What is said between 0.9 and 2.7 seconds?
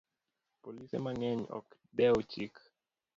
mang'eny ok dew chik